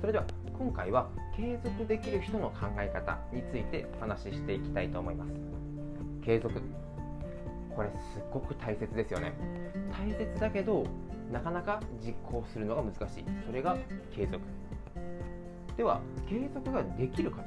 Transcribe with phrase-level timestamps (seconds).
[0.00, 0.24] それでは
[0.56, 5.32] 今回は継続できる人の考え方についてお話ししていきたいと思います。
[6.24, 6.60] 継続。
[7.74, 9.32] これすっごく大切ですよね。
[9.92, 10.84] 大切だけど
[11.32, 13.24] なかなか実行するのが難しい。
[13.46, 13.76] それが
[14.14, 14.40] 継続。
[15.76, 17.42] では継続ができる方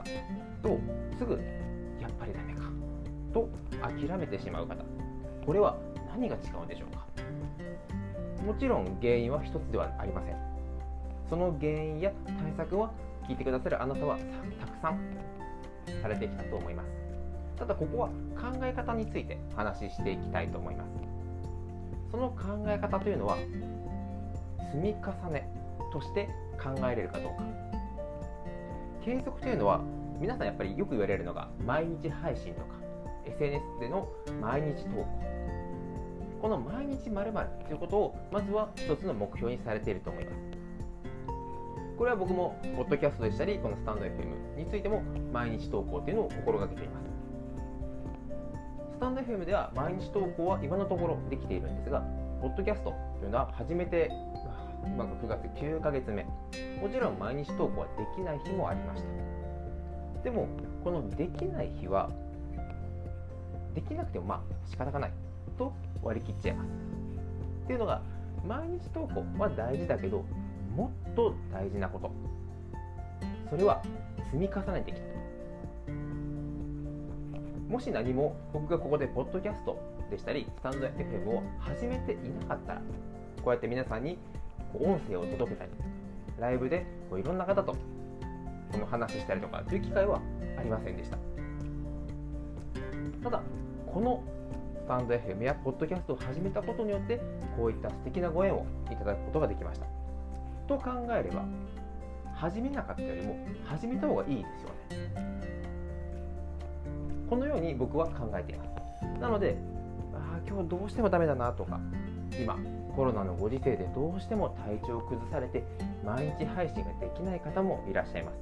[0.61, 0.79] と
[1.17, 1.33] すぐ
[2.01, 2.61] やっぱりダメか。
[3.33, 3.47] と
[3.81, 4.75] 諦めてしまう方。
[5.45, 5.77] これは
[6.09, 7.05] 何が違うんでしょうか。
[8.45, 10.50] もちろん原因は一つではありません。
[11.31, 12.91] その原因や対策は
[13.25, 14.17] 聞いてくださるあなたは
[14.59, 14.99] たくさん
[16.01, 16.89] されてきたと思います。
[17.57, 20.89] ただここは考え方について話していきたいと思います。
[22.11, 23.37] その考え方というのは
[24.73, 25.47] 積み重ね
[25.93, 26.27] として
[26.61, 27.43] 考えれるかどうか。
[29.05, 29.79] 継続というのは
[30.19, 32.75] 皆さんやっぱりよく言われるのが毎日配信とか
[33.25, 34.09] SNS での
[34.41, 35.07] 毎日投稿。
[36.41, 40.60] この毎日まるということをまずは一つの目標にされていると思います。
[42.01, 47.05] これは僕もポッドキャストでしたりこのスタンド FM についても毎日投稿っていうのを心がけています。
[48.93, 52.01] スタンド FM では毎日投稿は今のところできているんですが
[52.41, 54.09] ポッドキャストというのは初めて
[54.83, 56.23] 今が9月9ヶ月目。
[56.81, 60.23] もちろん毎日投稿はできない日もありました。
[60.23, 60.47] でも
[60.83, 62.09] このできない日は
[63.75, 65.11] できなくてもまあ仕方がない。
[65.55, 66.67] と割り切っちゃいます。
[67.65, 68.01] っていうのが
[68.43, 70.25] 毎日投稿は大事だけど
[70.75, 72.11] もっと大事なこと。
[73.49, 73.81] それは
[74.31, 75.11] 積み重ねてきた。
[77.69, 82.81] もし何も僕がここでポッドキャストでしたりスタンド FM を始めていなかったら
[83.37, 84.17] こうやって皆さんに
[84.73, 85.71] 音声を届けたり
[86.37, 87.73] ライブでこういろんな方と
[88.71, 90.21] この話したりとかという機会は
[90.57, 91.17] ありませんでした。
[93.23, 93.41] ただ
[93.87, 94.23] この
[94.75, 97.21] スタンド FM やポッドキャストを始めたことによって
[97.55, 100.00] こういった素敵なご縁をいただくことができました。
[100.71, 101.43] と考えれば
[102.33, 104.69] 始めなかったよりも始めた方がいいですよ
[104.99, 105.11] ね。
[107.29, 109.19] このように僕は考えています。
[109.19, 109.57] なので
[110.13, 111.79] あ今日どうしてもダメだなとか
[112.41, 112.57] 今
[112.95, 115.63] コロナのご時世でどうしても体調を崩されて
[116.05, 118.37] 毎日配信ができない方もいらっしゃいます。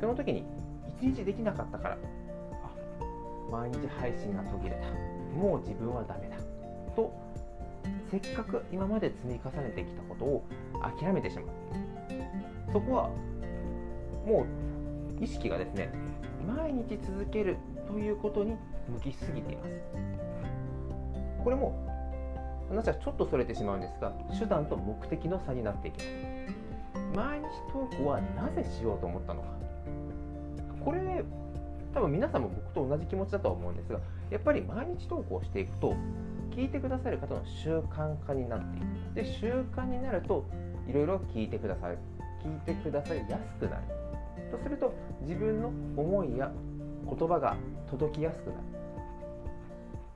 [0.00, 0.44] その時に
[1.00, 1.98] 1日できなかったから
[2.64, 2.70] あ
[3.52, 5.38] 毎日配信が途切れた。
[5.38, 6.36] もう自分はダメだ。
[6.96, 7.23] と
[8.10, 10.44] せっかく今まで積み重ねてきたことを
[11.00, 11.46] 諦めてしまう
[12.72, 13.08] そこは
[14.26, 14.46] も
[15.20, 15.90] う意識がですね
[16.46, 17.56] 毎日続ける
[17.86, 18.56] ということに
[18.88, 19.70] 向きすぎています。
[21.42, 21.74] これも
[22.68, 26.08] 話はちょっとそれてしまうんですが手段と目的の差になっていきます。
[27.14, 29.48] 毎日投稿はなぜしようと思ったのか。
[30.84, 31.24] これ
[31.94, 34.00] 多分皆さんも僕と同じ気持ちだとは思うんですが
[34.30, 35.94] やっぱり毎日投稿していくと
[36.54, 39.14] 聞いてくださる方の習慣化になっていく。
[39.14, 40.44] で習慣になると
[40.88, 41.98] いろいろ聞いてくださる
[42.44, 43.82] 聞いてくださりやすくなる。
[44.52, 44.92] とすると
[45.22, 46.52] 自分の思いや
[47.08, 47.56] 言葉が
[47.90, 48.62] 届きやすくなる。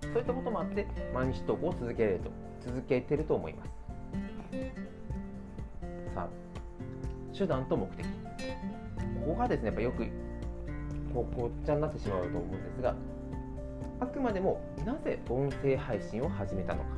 [0.03, 2.31] そういったこともあって毎日投稿を続けると
[2.65, 3.71] 続けてると思います。
[6.15, 6.29] さあ
[7.37, 8.07] 手段と目的。
[8.07, 10.07] ここがですねやっぱよく
[11.13, 12.95] こうごっちゃになってしまうと思うんですが
[14.01, 16.91] あくまでもなぜ音声配信を始めたのか。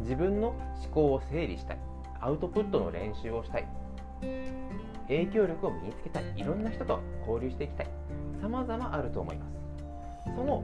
[0.00, 1.78] 自分の思考を整理したい。
[2.20, 3.68] アウトプットの練習をしたい。
[5.08, 6.24] 影響力を身につけたい。
[6.36, 7.86] いろんな人と交流していきたい。
[8.40, 9.52] 様々あると思います。
[10.34, 10.62] その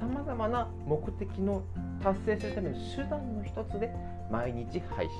[0.00, 1.62] 様々な目的の
[2.02, 3.94] 達成するための手段の一つで
[4.30, 5.14] 毎日配信。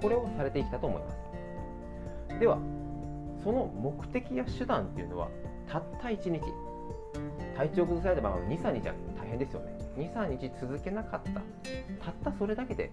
[0.00, 2.38] これをされてきたと思います。
[2.38, 2.58] では
[3.42, 5.28] その目的や手段っていうのは
[5.68, 6.42] たった1日。
[7.56, 9.78] 体調崩された場合23日は大変ですよね。
[9.96, 11.30] 23日続けなかった。
[12.04, 12.90] たったそれだけで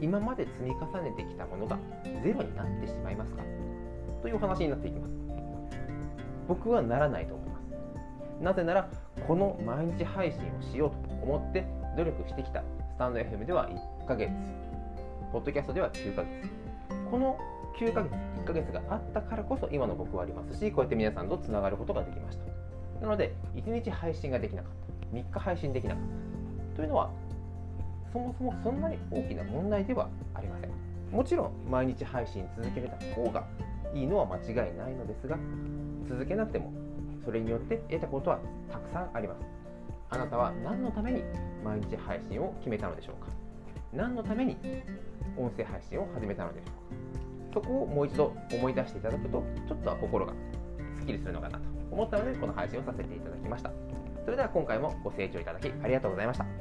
[0.00, 1.78] 今まで積み重ねてきたものが
[2.22, 3.42] ゼロになってしまいますか？
[4.22, 5.14] という話になっていきます。
[6.48, 8.42] 僕はならないと思います。
[8.42, 8.88] なぜなら
[9.26, 11.64] この毎日配信をしようと思って
[11.96, 13.68] 努力してきたスタンド FM では
[14.02, 14.30] 1ヶ月。
[15.32, 16.30] ポッドキャストでは9ヶ月。
[17.10, 17.38] この
[17.78, 22.55] 9ヶ月1ヶ月があったからこそ今の僕はありますしこうやって皆さんとつながることができました。
[23.00, 25.16] なので1日配信ができなかった。
[25.16, 26.04] 3日配信できなかっ
[26.70, 27.10] たというのは
[28.12, 30.70] そもそもそんなに大きな問題ではありません。
[31.12, 33.46] もちろん毎日配信続けれた方が
[33.94, 35.38] いいのは間違いないのですが
[36.08, 36.72] 続けなくても
[37.24, 38.40] それによって得たことは
[38.70, 39.40] たくさんあります。
[40.10, 41.22] あなたは何のために
[41.64, 43.28] 毎日配信を決めたのでしょうか？
[43.92, 44.56] 何のために
[45.36, 46.66] 音声配信を始めたのでしょ
[47.52, 47.60] うか？
[47.60, 50.32] そこをもう一度思い出していただくとちょっとは心が
[50.96, 51.75] すっきりするのかなと。
[51.96, 53.72] 思ったのでこの配信をさせていただきました。
[54.24, 56.55] それでは今回もご清聴いただきありがとうございました。